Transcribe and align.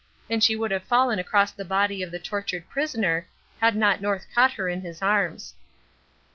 and 0.31 0.43
she 0.43 0.55
would 0.55 0.71
have 0.71 0.81
fallen 0.83 1.19
across 1.19 1.51
the 1.51 1.63
body 1.63 2.01
of 2.01 2.09
the 2.09 2.17
tortured 2.17 2.67
prisoner 2.67 3.27
had 3.59 3.75
not 3.75 4.01
North 4.01 4.25
caught 4.33 4.53
her 4.53 4.67
in 4.67 4.81
his 4.81 4.99
arms. 4.99 5.53